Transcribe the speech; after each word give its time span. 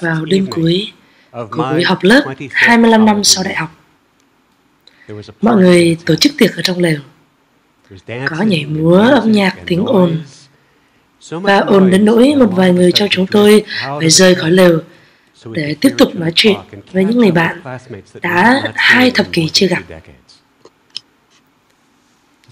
vào 0.00 0.24
đêm 0.24 0.46
cuối 0.50 0.92
của 1.32 1.68
buổi 1.72 1.84
học 1.84 1.98
lớp 2.02 2.24
25 2.50 3.04
năm 3.04 3.24
sau 3.24 3.44
đại 3.44 3.54
học. 3.54 3.70
Mọi 5.40 5.56
người 5.56 5.96
tổ 6.06 6.14
chức 6.14 6.32
tiệc 6.38 6.56
ở 6.56 6.62
trong 6.62 6.78
lều. 6.78 7.00
Có 8.06 8.42
nhảy 8.42 8.66
múa, 8.66 8.98
âm 8.98 9.32
nhạc, 9.32 9.56
tiếng 9.66 9.84
ồn. 9.86 10.22
Và 11.30 11.58
ồn 11.58 11.90
đến 11.90 12.04
nỗi 12.04 12.34
một 12.34 12.50
vài 12.56 12.72
người 12.72 12.92
trong 12.92 13.08
chúng 13.10 13.26
tôi 13.26 13.64
phải 14.00 14.10
rời 14.10 14.34
khỏi 14.34 14.50
lều 14.50 14.80
để 15.52 15.76
tiếp 15.80 15.94
tục 15.98 16.14
nói 16.14 16.32
chuyện 16.34 16.56
với 16.92 17.04
những 17.04 17.18
người 17.18 17.30
bạn 17.30 17.62
đã 18.22 18.62
hai 18.74 19.10
thập 19.10 19.26
kỷ 19.32 19.48
chưa 19.48 19.66
gặp. 19.66 19.82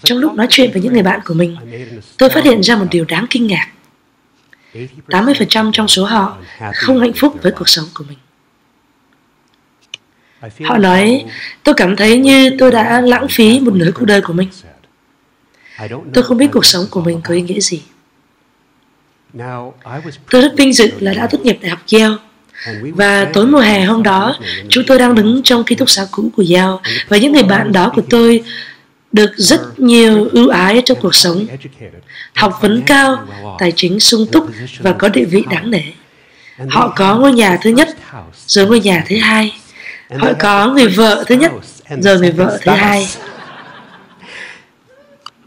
Trong 0.03 0.17
lúc 0.17 0.33
nói 0.33 0.47
chuyện 0.49 0.71
với 0.71 0.81
những 0.81 0.93
người 0.93 1.03
bạn 1.03 1.19
của 1.25 1.33
mình, 1.33 1.57
tôi 2.17 2.29
phát 2.29 2.43
hiện 2.43 2.63
ra 2.63 2.75
một 2.75 2.85
điều 2.91 3.05
đáng 3.05 3.25
kinh 3.29 3.47
ngạc. 3.47 3.71
80% 5.07 5.71
trong 5.73 5.87
số 5.87 6.05
họ 6.05 6.37
không 6.75 6.99
hạnh 6.99 7.13
phúc 7.13 7.35
với 7.43 7.51
cuộc 7.51 7.69
sống 7.69 7.85
của 7.93 8.03
mình. 8.09 8.17
Họ 10.65 10.77
nói, 10.77 11.25
tôi 11.63 11.75
cảm 11.75 11.95
thấy 11.95 12.17
như 12.17 12.55
tôi 12.59 12.71
đã 12.71 13.01
lãng 13.01 13.27
phí 13.27 13.59
một 13.59 13.73
nửa 13.73 13.91
cuộc 13.95 14.05
đời 14.05 14.21
của 14.21 14.33
mình. 14.33 14.49
Tôi 16.13 16.23
không 16.23 16.37
biết 16.37 16.47
cuộc 16.51 16.65
sống 16.65 16.85
của 16.89 17.01
mình 17.01 17.21
có 17.23 17.33
ý 17.33 17.41
nghĩa 17.41 17.59
gì. 17.59 17.81
Tôi 20.31 20.41
rất 20.41 20.53
vinh 20.57 20.73
dự 20.73 20.91
là 20.99 21.13
đã 21.13 21.27
tốt 21.27 21.41
nghiệp 21.43 21.57
đại 21.61 21.69
học 21.69 21.79
Yale. 21.91 22.15
Và 22.95 23.25
tối 23.33 23.47
mùa 23.47 23.59
hè 23.59 23.85
hôm 23.85 24.03
đó, 24.03 24.35
chúng 24.69 24.83
tôi 24.87 24.99
đang 24.99 25.15
đứng 25.15 25.41
trong 25.43 25.63
ký 25.63 25.75
túc 25.75 25.89
xá 25.89 26.07
cũ 26.11 26.29
của 26.35 26.43
Yale 26.55 26.77
và 27.07 27.17
những 27.17 27.31
người 27.31 27.43
bạn 27.43 27.71
đó 27.71 27.91
của 27.95 28.01
tôi 28.09 28.43
được 29.17 29.31
rất 29.37 29.79
nhiều 29.79 30.29
ưu 30.31 30.49
ái 30.49 30.81
trong 30.85 30.97
cuộc 31.01 31.15
sống, 31.15 31.45
học 32.35 32.57
vấn 32.61 32.83
cao, 32.85 33.27
tài 33.59 33.71
chính 33.75 33.99
sung 33.99 34.25
túc 34.31 34.49
và 34.79 34.93
có 34.93 35.09
địa 35.09 35.25
vị 35.25 35.43
đáng 35.49 35.71
nể. 35.71 35.83
Họ 36.69 36.93
có 36.95 37.17
ngôi 37.17 37.33
nhà 37.33 37.57
thứ 37.61 37.69
nhất, 37.69 37.89
rồi 38.47 38.67
ngôi 38.67 38.79
nhà 38.79 39.03
thứ 39.07 39.17
hai. 39.17 39.55
Họ 40.19 40.27
có 40.39 40.67
người 40.67 40.87
vợ 40.87 41.23
thứ 41.27 41.35
nhất, 41.35 41.51
rồi 41.89 42.19
người 42.19 42.31
vợ 42.31 42.59
thứ 42.61 42.71
hai. 42.71 43.07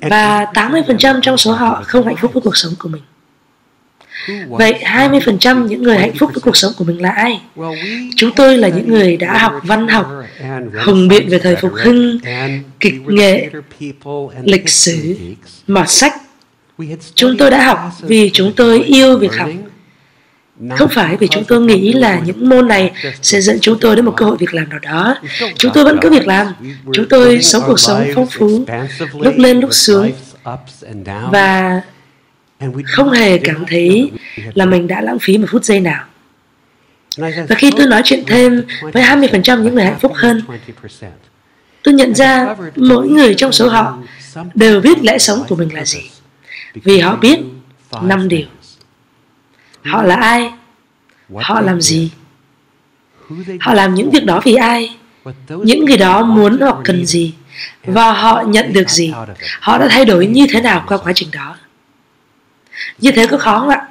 Và 0.00 0.44
80% 0.44 1.20
trong 1.20 1.36
số 1.36 1.52
họ 1.52 1.82
không 1.86 2.06
hạnh 2.06 2.16
phúc 2.16 2.30
với 2.34 2.40
cuộc 2.40 2.56
sống 2.56 2.72
của 2.78 2.88
mình. 2.88 3.02
Vậy 4.48 4.74
20% 4.82 5.66
những 5.66 5.82
người 5.82 5.98
hạnh 5.98 6.14
phúc 6.18 6.30
với 6.34 6.40
cuộc 6.40 6.56
sống 6.56 6.72
của 6.76 6.84
mình 6.84 7.02
là 7.02 7.10
ai? 7.10 7.40
Chúng 8.16 8.30
tôi 8.36 8.58
là 8.58 8.68
những 8.68 8.88
người 8.88 9.16
đã 9.16 9.38
học 9.38 9.52
văn 9.64 9.88
học, 9.88 10.10
hùng 10.84 11.08
biện 11.08 11.28
về 11.28 11.38
thời 11.38 11.56
phục 11.56 11.72
hưng, 11.74 12.18
kịch 12.80 12.94
nghệ, 13.06 13.50
lịch 14.44 14.68
sử, 14.68 15.16
mọt 15.66 15.88
sách. 15.90 16.14
Chúng 17.14 17.36
tôi 17.36 17.50
đã 17.50 17.64
học 17.66 17.92
vì 18.00 18.30
chúng 18.32 18.52
tôi 18.56 18.82
yêu 18.82 19.18
việc 19.18 19.36
học. 19.36 19.48
Không 20.76 20.88
phải 20.88 21.16
vì 21.16 21.28
chúng 21.28 21.44
tôi 21.44 21.60
nghĩ 21.60 21.92
là 21.92 22.20
những 22.24 22.48
môn 22.48 22.68
này 22.68 22.92
sẽ 23.22 23.40
dẫn 23.40 23.58
chúng 23.60 23.78
tôi 23.80 23.96
đến 23.96 24.04
một 24.04 24.14
cơ 24.16 24.26
hội 24.26 24.36
việc 24.40 24.54
làm 24.54 24.68
nào 24.68 24.78
đó. 24.78 25.16
Chúng 25.56 25.72
tôi 25.74 25.84
vẫn 25.84 25.98
có 26.02 26.10
việc 26.10 26.26
làm. 26.26 26.46
Chúng 26.92 27.08
tôi 27.08 27.42
sống 27.42 27.62
cuộc 27.66 27.80
sống 27.80 28.06
phong 28.14 28.26
phú, 28.26 28.64
lúc 29.20 29.34
lên 29.36 29.60
lúc 29.60 29.74
xuống. 29.74 30.12
Và 31.32 31.80
không 32.84 33.10
hề 33.10 33.38
cảm 33.38 33.64
thấy 33.68 34.10
là 34.54 34.66
mình 34.66 34.86
đã 34.86 35.00
lãng 35.00 35.18
phí 35.18 35.38
một 35.38 35.46
phút 35.50 35.64
giây 35.64 35.80
nào. 35.80 36.04
Và 37.16 37.54
khi 37.58 37.70
tôi 37.76 37.86
nói 37.86 38.02
chuyện 38.04 38.24
thêm 38.26 38.62
với 38.80 39.02
20% 39.02 39.62
những 39.62 39.74
người 39.74 39.84
hạnh 39.84 39.98
phúc 40.00 40.12
hơn, 40.14 40.42
tôi 41.82 41.94
nhận 41.94 42.14
ra 42.14 42.56
mỗi 42.76 43.08
người 43.08 43.34
trong 43.34 43.52
số 43.52 43.68
họ 43.68 43.98
đều 44.54 44.80
biết 44.80 44.98
lẽ 45.02 45.18
sống 45.18 45.44
của 45.48 45.56
mình 45.56 45.74
là 45.74 45.84
gì. 45.84 46.10
Vì 46.74 46.98
họ 46.98 47.16
biết 47.16 47.38
năm 48.02 48.28
điều. 48.28 48.46
Họ 49.84 50.02
là 50.02 50.14
ai? 50.14 50.50
Họ 51.34 51.60
làm 51.60 51.80
gì? 51.80 52.10
Họ 53.60 53.74
làm 53.74 53.94
những 53.94 54.10
việc 54.10 54.24
đó 54.24 54.40
vì 54.44 54.54
ai? 54.54 54.96
Những 55.48 55.84
người 55.84 55.96
đó 55.96 56.22
muốn 56.22 56.58
hoặc 56.60 56.76
cần 56.84 57.06
gì? 57.06 57.34
Và 57.84 58.12
họ 58.12 58.42
nhận 58.46 58.72
được 58.72 58.90
gì? 58.90 59.12
Họ 59.60 59.78
đã 59.78 59.88
thay 59.90 60.04
đổi 60.04 60.26
như 60.26 60.46
thế 60.50 60.60
nào 60.60 60.84
qua 60.86 60.98
quá 60.98 61.12
trình 61.16 61.28
đó? 61.32 61.56
Như 62.98 63.10
thế 63.10 63.26
có 63.26 63.36
khó 63.36 63.58
không 63.58 63.68
ạ? 63.68 63.82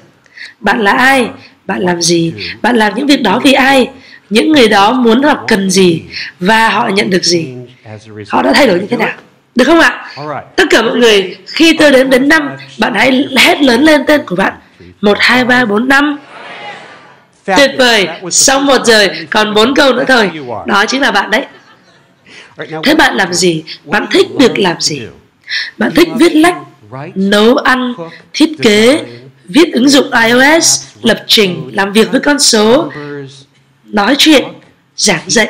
Bạn 0.60 0.81
là 0.81 0.93
ai? 0.93 1.28
Bạn 1.66 1.81
làm 1.81 2.03
gì? 2.03 2.33
bạn 2.62 2.77
làm 2.77 2.94
những 2.94 3.06
việc 3.06 3.22
đó 3.22 3.41
vì 3.44 3.53
ai? 3.53 3.88
Những 4.31 4.53
người 4.53 4.69
đó 4.69 4.93
muốn 4.93 5.22
hoặc 5.22 5.38
cần 5.48 5.71
gì 5.71 6.03
và 6.41 6.69
họ 6.69 6.88
nhận 6.88 7.10
được 7.10 7.25
gì? 7.25 7.48
Họ 8.28 8.43
đã 8.43 8.53
thay 8.53 8.66
đổi 8.66 8.81
như 8.81 8.87
thế 8.91 8.97
nào 8.97 9.12
được 9.56 9.64
không 9.64 9.80
ạ? 9.80 10.06
Tất 10.56 10.64
cả 10.70 10.82
mọi 10.82 10.96
người, 10.96 11.36
khi 11.46 11.76
tôi 11.78 11.90
đến 11.90 12.10
đến 12.10 12.28
năm, 12.28 12.50
bạn 12.78 12.94
hãy 12.94 13.24
hét 13.38 13.62
lớn 13.62 13.82
lên 13.82 14.06
tên 14.06 14.20
của 14.26 14.36
bạn. 14.36 14.52
1, 15.00 15.16
2, 15.20 15.44
3, 15.44 15.64
4, 15.64 15.88
5. 15.88 16.18
Tuyệt 17.56 17.70
vời, 17.78 18.08
xong 18.30 18.66
một 18.66 18.84
giờ, 18.84 19.08
còn 19.30 19.54
bốn 19.54 19.74
câu 19.74 19.92
nữa 19.92 20.04
thôi. 20.08 20.30
Đó 20.66 20.84
chính 20.86 21.02
là 21.02 21.10
bạn 21.10 21.30
đấy. 21.30 21.44
Thế 22.84 22.94
bạn 22.94 23.16
làm 23.16 23.32
gì? 23.32 23.64
Bạn 23.84 24.06
thích 24.10 24.26
việc 24.38 24.58
làm 24.58 24.80
gì? 24.80 25.02
Bạn 25.78 25.90
thích 25.94 26.08
viết 26.18 26.32
lách, 26.34 26.56
nấu 27.14 27.56
ăn, 27.56 27.94
thiết 28.32 28.50
kế, 28.62 29.04
viết 29.44 29.72
ứng 29.72 29.88
dụng 29.88 30.10
iOS, 30.26 30.82
lập 31.02 31.24
trình, 31.26 31.70
làm 31.72 31.92
việc 31.92 32.10
với 32.12 32.20
con 32.20 32.38
số, 32.38 32.92
nói 33.84 34.14
chuyện, 34.18 34.44
giảng 34.96 35.22
dạy 35.26 35.48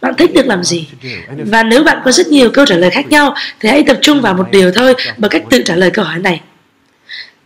bạn 0.00 0.14
thích 0.14 0.34
được 0.34 0.46
làm 0.46 0.64
gì? 0.64 0.88
Và 1.28 1.62
nếu 1.62 1.84
bạn 1.84 1.98
có 2.04 2.12
rất 2.12 2.26
nhiều 2.26 2.50
câu 2.50 2.66
trả 2.66 2.76
lời 2.76 2.90
khác 2.90 3.06
nhau, 3.08 3.34
thì 3.60 3.68
hãy 3.68 3.84
tập 3.86 3.98
trung 4.02 4.20
vào 4.20 4.34
một 4.34 4.48
điều 4.50 4.72
thôi, 4.72 4.94
bằng 5.16 5.30
cách 5.30 5.42
tự 5.50 5.62
trả 5.62 5.76
lời 5.76 5.90
câu 5.90 6.04
hỏi 6.04 6.18
này. 6.18 6.40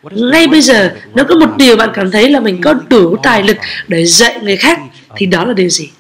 Ngay 0.03 0.47
bây 0.47 0.61
giờ, 0.61 0.95
nếu 1.15 1.25
có 1.25 1.35
một 1.35 1.57
điều 1.57 1.77
bạn 1.77 1.91
cảm 1.95 2.11
thấy 2.11 2.31
là 2.31 2.41
mình 2.41 2.61
có 2.63 2.75
đủ 2.89 3.17
tài 3.23 3.43
lực 3.43 3.57
để 3.89 4.05
dạy 4.05 4.39
người 4.43 4.57
khác, 4.57 4.81
thì 5.17 5.27
đó 5.27 5.45
là 5.45 5.53
điều 5.53 5.69
gì? 5.69 5.91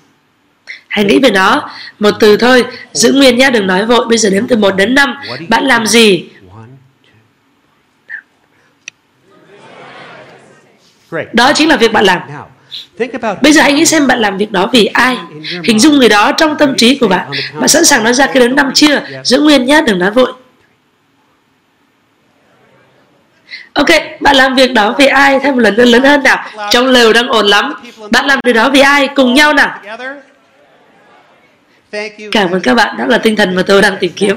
Hãy 0.88 1.04
nghĩ 1.04 1.19
về 1.19 1.31
nó. 1.31 1.70
Một 1.98 2.10
từ 2.20 2.37
thôi, 2.37 2.64
giữ 2.92 3.12
nguyên 3.12 3.37
nhé 3.37 3.50
đừng 3.50 3.66
nói 3.66 3.87
vội. 3.87 4.06
Bây 4.08 4.19
giờ 4.19 4.31
đếm 4.31 4.46
từ 4.46 4.56
1 4.56 4.76
đến 4.76 4.94
5 4.94 5.14
bạn 5.48 5.64
làm 5.64 5.87
gì? 5.87 6.28
Đó 11.32 11.52
chính 11.54 11.69
là 11.69 11.76
việc 11.76 11.92
bạn 11.92 12.04
làm. 12.04 12.20
Bây 13.43 13.52
giờ 13.52 13.62
hãy 13.62 13.72
nghĩ 13.72 13.84
xem 13.84 14.06
bạn 14.06 14.20
làm 14.20 14.38
việc 14.38 14.52
đó 14.52 14.69
vì 14.72 14.87
ai? 14.87 15.17
Hình 15.64 15.78
dung 15.78 15.99
người 15.99 16.08
đó 16.08 16.32
trong 16.32 16.56
tâm 16.58 16.75
trí 16.76 16.99
của 16.99 17.08
bạn. 17.08 17.31
Bạn 17.55 17.69
sẵn 17.69 17.84
sàng 17.84 18.05
nói 18.05 18.14
ra 18.14 18.26
cái 18.26 18.40
đến 18.40 18.56
năm 18.56 18.70
chưa 18.75 19.00
Giữ 19.25 19.40
nguyên 19.40 19.67
nhé, 19.67 19.81
đừng 19.87 19.99
nói 19.99 20.11
vội. 20.11 20.32
Ok, 23.72 23.87
bạn 24.20 24.37
làm 24.37 24.55
việc 24.55 24.72
đó 24.72 24.94
vì 24.99 25.06
ai? 25.06 25.38
Thêm 25.43 25.55
một 25.55 25.61
lần 25.61 25.76
nữa 25.76 25.84
lớn 25.84 26.02
hơn 26.02 26.22
nào. 26.22 26.49
Trong 26.70 26.87
lều 26.87 27.12
đang 27.12 27.28
ổn 27.28 27.46
lắm. 27.46 27.75
Bạn 28.11 28.26
làm 28.26 28.38
điều 28.44 28.55
đó 28.55 28.70
vì 28.70 28.81
ai? 28.81 29.08
Cùng 29.08 29.34
nhau 29.34 29.52
nào. 29.52 29.78
Cảm 32.32 32.50
ơn 32.50 32.61
các 32.62 32.75
bạn, 32.75 32.96
đó 32.96 33.06
là 33.06 33.19
tinh 33.19 33.37
thần 33.37 33.55
mà 33.55 33.62
tôi 33.62 33.82
đang 33.82 33.96
tìm 34.00 34.12
kiếm 34.16 34.37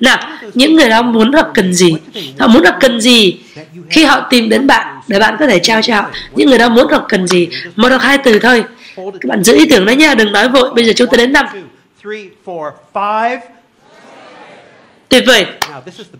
nào, 0.00 0.38
những 0.54 0.76
người 0.76 0.88
đó 0.88 1.02
muốn 1.02 1.32
họ 1.32 1.42
cần 1.54 1.72
gì? 1.72 1.94
Họ 2.38 2.46
muốn 2.46 2.64
họ 2.64 2.70
cần 2.80 3.00
gì? 3.00 3.40
Khi 3.90 4.04
họ 4.04 4.26
tìm 4.30 4.48
đến 4.48 4.66
bạn 4.66 5.00
để 5.08 5.18
bạn 5.18 5.36
có 5.38 5.46
thể 5.46 5.58
trao 5.58 5.82
cho 5.82 5.94
họ? 5.94 6.10
Những 6.34 6.48
người 6.48 6.58
đó 6.58 6.68
muốn 6.68 6.92
họ 6.92 7.04
cần 7.08 7.26
gì? 7.26 7.48
Một 7.76 7.88
hoặc 7.88 8.02
hai 8.02 8.18
từ 8.18 8.38
thôi. 8.38 8.64
các 8.96 9.28
bạn 9.28 9.44
giữ 9.44 9.54
ý 9.56 9.66
tưởng 9.68 9.86
đó 9.86 9.92
nha 9.92 10.14
đừng 10.14 10.32
nói 10.32 10.48
vội. 10.48 10.70
Bây 10.74 10.84
giờ 10.84 10.92
chúng 10.96 11.08
ta 11.10 11.16
đến 11.16 11.32
năm. 11.32 11.46
Tuyệt 15.08 15.24
vời. 15.26 15.46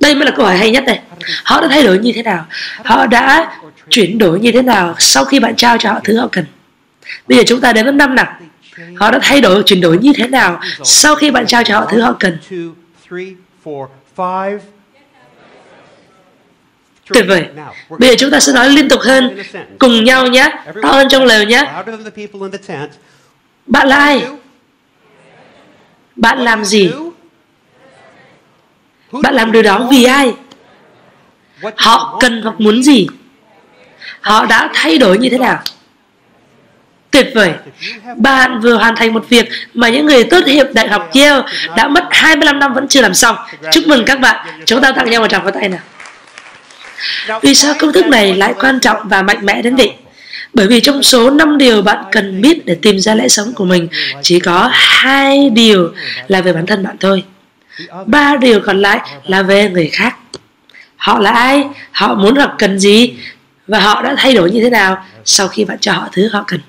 Đây 0.00 0.14
mới 0.14 0.24
là 0.24 0.30
câu 0.30 0.46
hỏi 0.46 0.56
hay 0.56 0.70
nhất 0.70 0.84
này 0.84 1.00
họ 1.44 1.60
đã 1.60 1.68
thay 1.68 1.82
đổi 1.82 1.98
như 1.98 2.12
thế 2.14 2.22
nào? 2.22 2.46
Họ 2.84 3.06
đã 3.06 3.52
chuyển 3.90 4.18
đổi 4.18 4.40
như 4.40 4.52
thế 4.52 4.62
nào 4.62 4.94
sau 4.98 5.24
khi 5.24 5.40
bạn 5.40 5.56
trao 5.56 5.78
cho 5.78 5.92
họ 5.92 6.00
thứ 6.04 6.18
họ 6.18 6.28
cần? 6.32 6.44
Bây 7.28 7.38
giờ 7.38 7.44
chúng 7.46 7.60
ta 7.60 7.72
đến 7.72 7.96
năm 7.96 8.14
nào? 8.14 8.38
Họ 8.96 9.10
đã 9.10 9.18
thay 9.22 9.40
đổi 9.40 9.62
chuyển 9.62 9.80
đổi 9.80 9.98
như 9.98 10.12
thế 10.16 10.26
nào 10.28 10.60
sau 10.84 11.14
khi 11.14 11.30
bạn 11.30 11.46
trao 11.46 11.64
cho 11.64 11.80
họ 11.80 11.86
thứ 11.90 12.00
họ 12.00 12.16
cần? 12.20 12.38
Tuyệt 17.12 17.24
vời. 17.28 17.46
Bây 17.98 18.08
giờ 18.08 18.14
chúng 18.18 18.30
ta 18.30 18.40
sẽ 18.40 18.52
nói 18.52 18.70
liên 18.70 18.88
tục 18.88 19.00
hơn. 19.00 19.38
cùng 19.78 20.04
nhau 20.04 20.26
nhé. 20.26 20.52
To 20.82 20.88
hơn 20.88 21.08
trong 21.08 21.24
lều 21.24 21.44
nhé. 21.44 21.64
bạn 23.66 23.88
là 23.88 23.96
ai? 23.96 24.26
bạn 26.16 26.38
làm 26.38 26.64
gì? 26.64 26.90
bạn 29.22 29.34
làm 29.34 29.52
điều 29.52 29.62
đó 29.62 29.88
vì 29.90 30.04
ai? 30.04 30.34
Họ 31.76 32.18
cần 32.20 32.42
hoặc 32.42 32.60
muốn 32.60 32.82
gì? 32.82 33.06
Họ 34.20 34.46
đã 34.46 34.70
thay 34.74 34.98
đổi 34.98 35.18
như 35.18 35.28
thế 35.28 35.38
nào 35.38 35.62
tuyệt 37.10 37.30
vời. 37.34 37.52
Bạn 38.16 38.60
vừa 38.60 38.74
hoàn 38.74 38.96
thành 38.96 39.14
một 39.14 39.26
việc 39.28 39.48
mà 39.74 39.88
những 39.88 40.06
người 40.06 40.24
tốt 40.24 40.46
nghiệp 40.46 40.66
đại 40.72 40.88
học 40.88 41.10
Yale 41.14 41.42
đã 41.76 41.88
mất 41.88 42.04
25 42.10 42.58
năm 42.58 42.74
vẫn 42.74 42.88
chưa 42.88 43.00
làm 43.00 43.14
xong. 43.14 43.36
Chúc 43.72 43.86
mừng 43.86 44.04
các 44.04 44.20
bạn. 44.20 44.46
Chúng 44.64 44.80
ta 44.80 44.92
tặng 44.92 45.10
nhau 45.10 45.20
một 45.20 45.28
tràng 45.30 45.42
pháo 45.42 45.50
tay 45.50 45.68
nào. 45.68 45.80
Vì 47.42 47.54
sao 47.54 47.74
công 47.78 47.92
thức 47.92 48.06
này 48.06 48.34
lại 48.34 48.54
quan 48.60 48.80
trọng 48.80 49.08
và 49.08 49.22
mạnh 49.22 49.46
mẽ 49.46 49.62
đến 49.62 49.76
vậy? 49.76 49.92
Bởi 50.54 50.66
vì 50.66 50.80
trong 50.80 51.02
số 51.02 51.30
5 51.30 51.58
điều 51.58 51.82
bạn 51.82 52.04
cần 52.12 52.40
biết 52.40 52.66
để 52.66 52.76
tìm 52.82 52.98
ra 52.98 53.14
lẽ 53.14 53.28
sống 53.28 53.52
của 53.54 53.64
mình, 53.64 53.88
chỉ 54.22 54.40
có 54.40 54.70
hai 54.72 55.50
điều 55.50 55.92
là 56.28 56.40
về 56.40 56.52
bản 56.52 56.66
thân 56.66 56.82
bạn 56.84 56.96
thôi. 57.00 57.24
Ba 58.06 58.36
điều 58.36 58.60
còn 58.60 58.82
lại 58.82 59.00
là 59.26 59.42
về 59.42 59.68
người 59.68 59.90
khác. 59.92 60.16
Họ 60.96 61.18
là 61.18 61.30
ai? 61.30 61.64
Họ 61.92 62.14
muốn 62.14 62.36
hoặc 62.36 62.50
cần 62.58 62.78
gì? 62.78 63.14
Và 63.66 63.80
họ 63.80 64.02
đã 64.02 64.14
thay 64.18 64.34
đổi 64.34 64.50
như 64.50 64.60
thế 64.62 64.70
nào 64.70 65.04
sau 65.24 65.48
khi 65.48 65.64
bạn 65.64 65.78
cho 65.80 65.92
họ 65.92 66.08
thứ 66.12 66.28
họ 66.32 66.44
cần? 66.46 66.60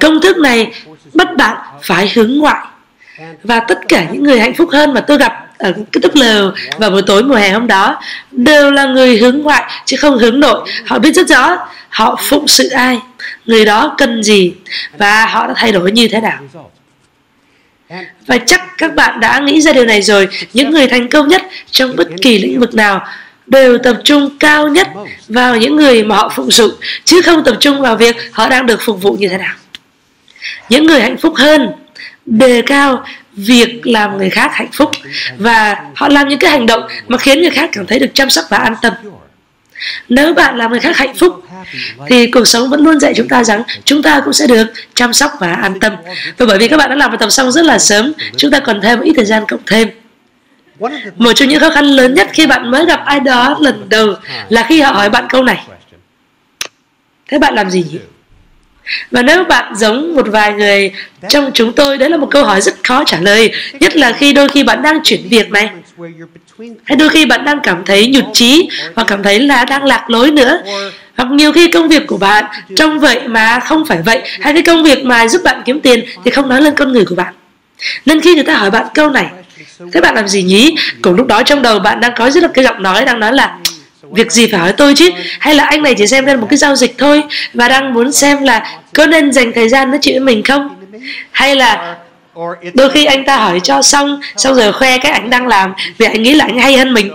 Công 0.00 0.20
thức 0.20 0.36
này 0.36 0.72
bắt 1.14 1.36
bạn 1.36 1.56
phải 1.82 2.12
hướng 2.14 2.38
ngoại. 2.38 2.66
Và 3.42 3.60
tất 3.60 3.78
cả 3.88 4.06
những 4.12 4.22
người 4.22 4.40
hạnh 4.40 4.54
phúc 4.54 4.68
hơn 4.72 4.94
mà 4.94 5.00
tôi 5.00 5.18
gặp 5.18 5.32
ở 5.58 5.72
cái 5.72 6.00
tức 6.02 6.16
lều 6.16 6.52
vào 6.78 6.90
buổi 6.90 7.02
tối 7.06 7.22
mùa 7.22 7.34
hè 7.34 7.50
hôm 7.50 7.66
đó 7.66 8.00
đều 8.30 8.70
là 8.70 8.84
người 8.84 9.18
hướng 9.18 9.42
ngoại 9.42 9.70
chứ 9.84 9.96
không 9.96 10.18
hướng 10.18 10.40
nội. 10.40 10.68
Họ 10.86 10.98
biết 10.98 11.12
rất 11.12 11.28
rõ 11.28 11.56
họ 11.88 12.20
phụng 12.22 12.48
sự 12.48 12.68
ai, 12.68 13.00
người 13.46 13.64
đó 13.64 13.94
cần 13.98 14.22
gì 14.22 14.52
và 14.98 15.26
họ 15.26 15.46
đã 15.46 15.54
thay 15.56 15.72
đổi 15.72 15.92
như 15.92 16.08
thế 16.08 16.20
nào. 16.20 16.38
Và 18.26 18.38
chắc 18.38 18.78
các 18.78 18.94
bạn 18.94 19.20
đã 19.20 19.38
nghĩ 19.38 19.60
ra 19.60 19.72
điều 19.72 19.84
này 19.84 20.02
rồi. 20.02 20.28
Những 20.52 20.70
người 20.70 20.86
thành 20.86 21.08
công 21.08 21.28
nhất 21.28 21.42
trong 21.70 21.96
bất 21.96 22.08
kỳ 22.22 22.38
lĩnh 22.38 22.60
vực 22.60 22.74
nào 22.74 23.06
đều 23.46 23.78
tập 23.78 23.96
trung 24.04 24.38
cao 24.40 24.68
nhất 24.68 24.88
vào 25.28 25.56
những 25.56 25.76
người 25.76 26.04
mà 26.04 26.16
họ 26.16 26.28
phụng 26.28 26.50
sự, 26.50 26.78
chứ 27.04 27.22
không 27.22 27.44
tập 27.44 27.56
trung 27.60 27.80
vào 27.80 27.96
việc 27.96 28.16
họ 28.32 28.48
đang 28.48 28.66
được 28.66 28.80
phục 28.80 29.02
vụ 29.02 29.12
như 29.12 29.28
thế 29.28 29.38
nào 29.38 29.54
những 30.68 30.86
người 30.86 31.00
hạnh 31.00 31.16
phúc 31.16 31.34
hơn 31.36 31.70
đề 32.26 32.62
cao 32.66 33.04
việc 33.32 33.86
làm 33.86 34.18
người 34.18 34.30
khác 34.30 34.50
hạnh 34.54 34.72
phúc 34.72 34.90
và 35.38 35.76
họ 35.94 36.08
làm 36.08 36.28
những 36.28 36.38
cái 36.38 36.50
hành 36.50 36.66
động 36.66 36.82
mà 37.08 37.18
khiến 37.18 37.40
người 37.40 37.50
khác 37.50 37.70
cảm 37.72 37.86
thấy 37.86 37.98
được 37.98 38.10
chăm 38.14 38.30
sóc 38.30 38.44
và 38.48 38.58
an 38.58 38.74
tâm. 38.82 38.92
Nếu 40.08 40.34
bạn 40.34 40.56
làm 40.56 40.70
người 40.70 40.80
khác 40.80 40.96
hạnh 40.96 41.14
phúc 41.14 41.44
thì 42.08 42.26
cuộc 42.30 42.44
sống 42.44 42.70
vẫn 42.70 42.80
luôn 42.80 43.00
dạy 43.00 43.12
chúng 43.16 43.28
ta 43.28 43.44
rằng 43.44 43.62
chúng 43.84 44.02
ta 44.02 44.20
cũng 44.24 44.32
sẽ 44.32 44.46
được 44.46 44.66
chăm 44.94 45.12
sóc 45.12 45.32
và 45.40 45.52
an 45.52 45.80
tâm. 45.80 45.92
Và 46.38 46.46
bởi 46.46 46.58
vì 46.58 46.68
các 46.68 46.76
bạn 46.76 46.90
đã 46.90 46.96
làm 46.96 47.10
bài 47.10 47.18
tập 47.20 47.30
xong 47.30 47.52
rất 47.52 47.64
là 47.64 47.78
sớm, 47.78 48.12
chúng 48.36 48.50
ta 48.50 48.60
còn 48.60 48.80
thêm 48.82 48.98
một 48.98 49.04
ít 49.04 49.12
thời 49.16 49.24
gian 49.24 49.44
cộng 49.48 49.60
thêm. 49.66 49.88
Một 51.16 51.32
trong 51.34 51.48
những 51.48 51.60
khó 51.60 51.70
khăn 51.70 51.84
lớn 51.84 52.14
nhất 52.14 52.28
khi 52.32 52.46
bạn 52.46 52.70
mới 52.70 52.86
gặp 52.86 53.00
ai 53.04 53.20
đó 53.20 53.56
lần 53.60 53.88
đầu 53.88 54.14
là 54.48 54.66
khi 54.68 54.80
họ 54.80 54.92
hỏi 54.92 55.10
bạn 55.10 55.26
câu 55.28 55.42
này. 55.42 55.64
Thế 57.28 57.38
bạn 57.38 57.54
làm 57.54 57.70
gì 57.70 57.84
nhỉ? 57.92 57.98
Và 59.10 59.22
nếu 59.22 59.44
bạn 59.44 59.74
giống 59.74 60.14
một 60.14 60.26
vài 60.28 60.52
người 60.52 60.92
trong 61.28 61.50
chúng 61.54 61.72
tôi, 61.72 61.98
đấy 61.98 62.10
là 62.10 62.16
một 62.16 62.28
câu 62.30 62.44
hỏi 62.44 62.60
rất 62.60 62.74
khó 62.84 63.04
trả 63.04 63.20
lời. 63.20 63.52
Nhất 63.80 63.96
là 63.96 64.12
khi 64.12 64.32
đôi 64.32 64.48
khi 64.48 64.62
bạn 64.62 64.82
đang 64.82 65.00
chuyển 65.04 65.28
việc 65.28 65.50
này. 65.50 65.70
Hay 66.84 66.96
đôi 66.96 67.08
khi 67.08 67.26
bạn 67.26 67.44
đang 67.44 67.58
cảm 67.62 67.84
thấy 67.84 68.06
nhụt 68.06 68.24
chí 68.32 68.68
hoặc 68.94 69.06
cảm 69.08 69.22
thấy 69.22 69.40
là 69.40 69.64
đang 69.64 69.84
lạc 69.84 70.10
lối 70.10 70.30
nữa. 70.30 70.62
Hoặc 71.16 71.28
nhiều 71.30 71.52
khi 71.52 71.70
công 71.70 71.88
việc 71.88 72.06
của 72.06 72.18
bạn 72.18 72.44
trông 72.76 72.98
vậy 72.98 73.20
mà 73.28 73.60
không 73.60 73.86
phải 73.86 73.98
vậy. 74.04 74.22
Hay 74.40 74.52
cái 74.52 74.62
công 74.62 74.82
việc 74.82 75.04
mà 75.04 75.28
giúp 75.28 75.40
bạn 75.44 75.62
kiếm 75.64 75.80
tiền 75.80 76.04
thì 76.24 76.30
không 76.30 76.48
nói 76.48 76.62
lên 76.62 76.74
con 76.74 76.92
người 76.92 77.04
của 77.04 77.14
bạn. 77.14 77.34
Nên 78.06 78.20
khi 78.20 78.34
người 78.34 78.44
ta 78.44 78.54
hỏi 78.54 78.70
bạn 78.70 78.86
câu 78.94 79.10
này, 79.10 79.26
thế 79.92 80.00
bạn 80.00 80.14
làm 80.14 80.28
gì 80.28 80.42
nhí 80.42 80.74
cùng 81.02 81.14
lúc 81.14 81.26
đó 81.26 81.42
trong 81.42 81.62
đầu 81.62 81.78
bạn 81.78 82.00
đang 82.00 82.12
có 82.16 82.30
rất 82.30 82.42
là 82.42 82.48
cái 82.54 82.64
giọng 82.64 82.82
nói 82.82 83.04
đang 83.04 83.20
nói 83.20 83.32
là 83.32 83.58
việc 84.12 84.32
gì 84.32 84.46
phải 84.46 84.60
hỏi 84.60 84.72
tôi 84.72 84.94
chứ? 84.94 85.10
Hay 85.40 85.54
là 85.54 85.64
anh 85.64 85.82
này 85.82 85.94
chỉ 85.98 86.06
xem 86.06 86.26
lên 86.26 86.40
một 86.40 86.46
cái 86.50 86.56
giao 86.56 86.76
dịch 86.76 86.94
thôi 86.98 87.22
và 87.54 87.68
đang 87.68 87.94
muốn 87.94 88.12
xem 88.12 88.42
là 88.42 88.80
có 88.94 89.06
nên 89.06 89.32
dành 89.32 89.52
thời 89.54 89.68
gian 89.68 89.90
nói 89.90 89.98
chuyện 90.02 90.14
với 90.14 90.34
mình 90.34 90.42
không? 90.44 90.76
Hay 91.30 91.56
là 91.56 91.96
đôi 92.74 92.90
khi 92.90 93.04
anh 93.04 93.24
ta 93.24 93.36
hỏi 93.36 93.60
cho 93.64 93.82
xong 93.82 94.20
xong 94.36 94.54
rồi 94.54 94.72
khoe 94.72 94.98
cái 94.98 95.12
ảnh 95.12 95.30
đang 95.30 95.46
làm 95.46 95.74
vì 95.98 96.06
anh 96.06 96.22
nghĩ 96.22 96.34
là 96.34 96.44
anh 96.44 96.58
hay 96.58 96.76
hơn 96.76 96.94
mình. 96.94 97.12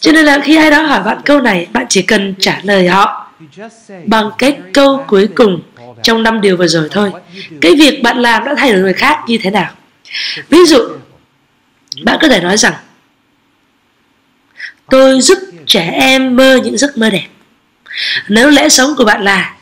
Cho 0.00 0.12
nên 0.12 0.24
là 0.24 0.40
khi 0.44 0.56
ai 0.56 0.70
đó 0.70 0.82
hỏi 0.82 1.00
bạn 1.02 1.18
câu 1.24 1.40
này, 1.40 1.66
bạn 1.72 1.86
chỉ 1.88 2.02
cần 2.02 2.34
trả 2.38 2.60
lời 2.62 2.88
họ 2.88 3.30
bằng 4.04 4.30
cái 4.38 4.56
câu 4.72 5.04
cuối 5.08 5.28
cùng 5.34 5.62
trong 6.02 6.22
năm 6.22 6.40
điều 6.40 6.56
vừa 6.56 6.66
rồi 6.66 6.88
thôi. 6.90 7.12
Cái 7.60 7.74
việc 7.78 8.02
bạn 8.02 8.18
làm 8.18 8.44
đã 8.44 8.54
thay 8.58 8.72
đổi 8.72 8.80
người 8.80 8.92
khác 8.92 9.18
như 9.26 9.38
thế 9.42 9.50
nào? 9.50 9.70
Ví 10.48 10.58
dụ, 10.66 10.78
bạn 12.04 12.18
có 12.22 12.28
thể 12.28 12.40
nói 12.40 12.56
rằng 12.56 12.72
tôi 14.90 15.20
giúp 15.20 15.38
trẻ 15.66 15.90
em 16.00 16.36
mơ 16.36 16.58
những 16.64 16.78
giấc 16.78 16.98
mơ 16.98 17.10
đẹp. 17.10 17.26
Nếu 18.28 18.50
lẽ 18.50 18.68
sống 18.68 18.94
của 18.96 19.04
bạn 19.04 19.22
là, 19.22 19.54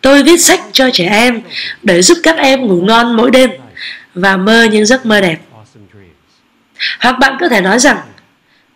tôi 0.00 0.22
viết 0.22 0.40
sách 0.40 0.60
cho 0.72 0.90
trẻ 0.92 1.08
em 1.10 1.40
để 1.82 2.02
giúp 2.02 2.18
các 2.22 2.36
em 2.36 2.66
ngủ 2.66 2.80
ngon 2.82 3.16
mỗi 3.16 3.30
đêm 3.30 3.50
và 4.14 4.36
mơ 4.36 4.64
những 4.64 4.86
giấc 4.86 5.06
mơ 5.06 5.20
đẹp. 5.20 5.38
Hoặc 7.00 7.18
bạn 7.18 7.36
có 7.40 7.48
thể 7.48 7.60
nói 7.60 7.78
rằng, 7.78 7.96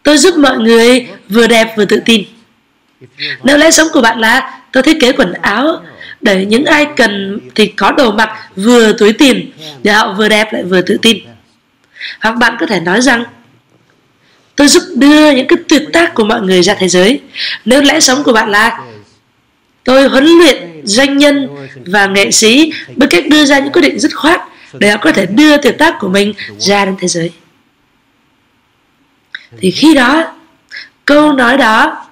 tôi 0.03 0.19
giúp 0.19 0.37
mọi 0.37 0.59
người 0.59 1.07
vừa 1.29 1.47
đẹp 1.47 1.75
vừa 1.77 1.85
tự 1.85 2.03
tin. 2.05 2.25
Nếu 3.43 3.57
lẽ 3.57 3.71
sống 3.71 3.89
của 3.93 4.01
bạn 4.01 4.21
là, 4.21 4.61
tôi 4.73 4.83
thiết 4.83 5.01
kế 5.01 5.13
quần 5.13 5.33
áo 5.33 5.83
để 6.21 6.45
những 6.45 6.65
ai 6.65 6.87
cần 6.97 7.41
thì 7.55 7.67
có 7.67 7.93
đồ 7.93 8.13
mặc 8.13 8.31
vừa 8.57 8.93
túi 8.93 9.13
tiền, 9.13 9.51
để 9.83 9.93
họ 9.93 10.15
vừa 10.15 10.29
đẹp 10.29 10.53
lại 10.53 10.63
vừa 10.63 10.81
tự 10.81 10.99
tin. 11.03 11.19
Hoặc 12.21 12.33
bạn 12.33 12.57
có 12.61 12.67
thể 12.67 12.81
nói 12.81 13.01
rằng 13.01 13.25
tôi 14.61 14.69
giúp 14.69 14.83
đưa 14.95 15.31
những 15.31 15.47
cái 15.47 15.59
tuyệt 15.69 15.83
tác 15.93 16.15
của 16.15 16.25
mọi 16.25 16.43
người 16.43 16.63
ra 16.63 16.75
thế 16.75 16.89
giới. 16.89 17.21
Nếu 17.65 17.83
lẽ 17.83 18.01
sống 18.01 18.23
của 18.25 18.33
bạn 18.33 18.51
là 18.51 18.81
tôi 19.85 20.09
huấn 20.09 20.25
luyện 20.25 20.83
doanh 20.85 21.19
nhân 21.19 21.49
và 21.87 22.07
nghệ 22.07 22.31
sĩ 22.31 22.73
bằng 22.97 23.09
cách 23.09 23.25
đưa 23.29 23.45
ra 23.45 23.59
những 23.59 23.73
quyết 23.73 23.83
định 23.83 24.01
dứt 24.01 24.15
khoát 24.15 24.41
để 24.73 24.91
họ 24.91 24.97
có 25.03 25.13
thể 25.13 25.27
đưa 25.27 25.57
tuyệt 25.57 25.79
tác 25.79 25.95
của 26.01 26.09
mình 26.09 26.33
ra 26.59 26.85
đến 26.85 26.97
thế 27.01 27.09
giới. 27.09 27.31
Thì 29.59 29.71
khi 29.71 29.95
đó, 29.95 30.33
câu 31.05 31.33
nói 31.33 31.57
đó 31.57 32.07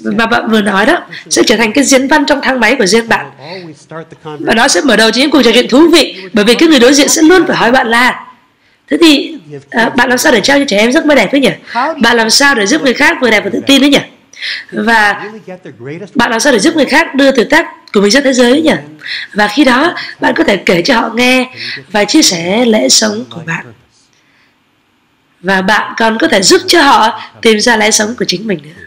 mà 0.00 0.26
bạn 0.26 0.50
vừa 0.50 0.62
nói 0.62 0.86
đó 0.86 0.98
sẽ 1.30 1.42
trở 1.46 1.56
thành 1.56 1.72
cái 1.72 1.84
diễn 1.84 2.08
văn 2.08 2.24
trong 2.26 2.40
thang 2.42 2.60
máy 2.60 2.76
của 2.78 2.86
riêng 2.86 3.08
bạn. 3.08 3.30
Và 4.24 4.54
nó 4.54 4.68
sẽ 4.68 4.80
mở 4.80 4.96
đầu 4.96 5.10
cho 5.10 5.20
những 5.20 5.30
cuộc 5.30 5.42
trò 5.42 5.50
chuyện 5.54 5.68
thú 5.68 5.88
vị 5.88 6.16
bởi 6.32 6.44
vì 6.44 6.54
cái 6.54 6.68
người 6.68 6.80
đối 6.80 6.94
diện 6.94 7.08
sẽ 7.08 7.22
luôn 7.22 7.46
phải 7.46 7.56
hỏi 7.56 7.72
bạn 7.72 7.86
là 7.86 8.25
thế 8.90 8.96
thì 9.00 9.36
à, 9.70 9.88
bạn 9.88 10.08
làm 10.08 10.18
sao 10.18 10.32
để 10.32 10.40
trao 10.40 10.58
cho 10.58 10.64
trẻ 10.68 10.78
em 10.78 10.92
giấc 10.92 11.06
mơ 11.06 11.14
đẹp 11.14 11.32
đấy 11.32 11.40
nhỉ? 11.40 11.50
Bạn 12.02 12.16
làm 12.16 12.30
sao 12.30 12.54
để 12.54 12.66
giúp 12.66 12.82
người 12.82 12.94
khác 12.94 13.16
vừa 13.20 13.30
đẹp 13.30 13.44
và 13.44 13.50
tự 13.52 13.60
tin 13.66 13.80
đấy 13.80 13.90
nhỉ? 13.90 13.98
Và 14.70 15.30
bạn 16.14 16.30
làm 16.30 16.40
sao 16.40 16.52
để 16.52 16.58
giúp 16.58 16.76
người 16.76 16.86
khác 16.86 17.14
đưa 17.14 17.30
tuyệt 17.30 17.46
tác 17.50 17.66
của 17.92 18.00
mình 18.00 18.10
ra 18.10 18.20
thế 18.20 18.32
giới 18.32 18.62
nhỉ? 18.62 18.74
Và 19.32 19.48
khi 19.48 19.64
đó 19.64 19.94
bạn 20.20 20.34
có 20.36 20.44
thể 20.44 20.56
kể 20.56 20.82
cho 20.82 21.00
họ 21.00 21.10
nghe 21.14 21.50
và 21.90 22.04
chia 22.04 22.22
sẻ 22.22 22.64
lẽ 22.64 22.88
sống 22.88 23.24
của 23.30 23.40
bạn. 23.46 23.66
Và 25.40 25.62
bạn 25.62 25.94
còn 25.96 26.18
có 26.20 26.28
thể 26.28 26.42
giúp 26.42 26.60
cho 26.66 26.82
họ 26.82 27.20
tìm 27.42 27.60
ra 27.60 27.76
lẽ 27.76 27.90
sống 27.90 28.14
của 28.18 28.24
chính 28.24 28.46
mình 28.46 28.58
nữa 28.62 28.86